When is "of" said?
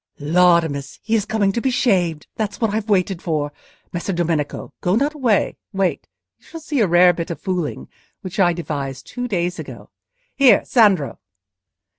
7.29-7.39